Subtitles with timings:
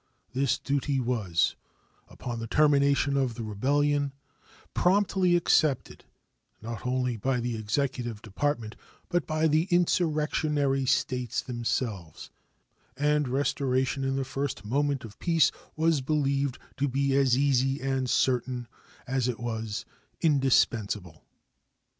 [0.33, 1.55] This duty was,
[2.09, 4.13] upon the termination of the rebellion,
[4.73, 6.05] promptly accepted
[6.59, 8.75] not only by the executive department,
[9.09, 12.31] but by the insurrectionary States themselves,
[12.97, 18.09] and restoration in the first moment of peace was believed to be as easy and
[18.09, 18.67] certain
[19.05, 19.85] as it was
[20.19, 21.23] indispensable.